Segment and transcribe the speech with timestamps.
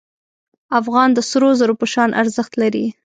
[0.79, 2.85] افغان د سرو زرو په شان ارزښت لري.